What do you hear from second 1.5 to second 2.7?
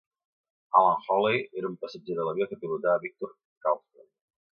era un passatger de l'avió que